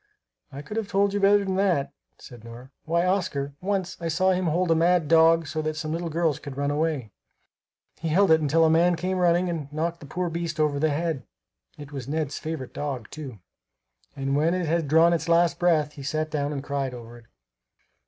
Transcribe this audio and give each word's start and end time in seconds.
"I 0.51 0.63
could 0.63 0.77
have 0.77 0.87
told 0.87 1.13
you 1.13 1.19
better 1.19 1.45
than 1.45 1.57
that," 1.57 1.93
said 2.17 2.43
Nora. 2.43 2.71
"Why, 2.85 3.05
Oscar, 3.05 3.53
once 3.61 3.97
I 4.01 4.07
saw 4.07 4.31
him 4.31 4.47
hold 4.47 4.71
a 4.71 4.75
mad 4.75 5.07
dog 5.07 5.45
so 5.45 5.61
that 5.61 5.75
some 5.75 5.91
little 5.91 6.09
girls 6.09 6.39
could 6.39 6.57
run 6.57 6.71
away. 6.71 7.11
He 7.99 8.07
held 8.07 8.31
it 8.31 8.41
until 8.41 8.65
a 8.65 8.69
man 8.71 8.95
came 8.95 9.19
running 9.19 9.45
up 9.45 9.49
and 9.55 9.71
knocked 9.71 9.99
the 9.99 10.07
poor 10.07 10.31
beast 10.31 10.59
over 10.59 10.79
the 10.79 10.89
head. 10.89 11.27
It 11.77 11.91
was 11.91 12.07
Ned's 12.07 12.39
favorite 12.39 12.73
dog, 12.73 13.11
too, 13.11 13.41
and 14.15 14.35
when 14.35 14.55
it 14.55 14.65
had 14.65 14.87
drawn 14.87 15.13
its 15.13 15.29
last 15.29 15.59
breath 15.59 15.91
he 15.93 16.01
sat 16.01 16.31
down 16.31 16.51
and 16.51 16.63
cried 16.63 16.95
over 16.95 17.19
it." 17.19 17.25